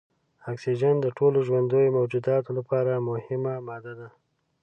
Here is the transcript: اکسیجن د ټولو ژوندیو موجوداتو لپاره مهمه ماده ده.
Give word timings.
اکسیجن 0.51 0.95
د 1.01 1.07
ټولو 1.17 1.37
ژوندیو 1.47 1.95
موجوداتو 1.97 2.49
لپاره 2.59 3.03
مهمه 3.09 3.53
ماده 3.67 3.93
ده. 3.99 4.07